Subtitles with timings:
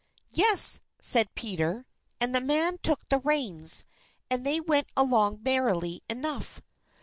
[0.31, 1.85] "Yes," said Peter.
[2.19, 3.85] And the man took the reins,
[4.31, 6.59] and they went along merrily enough.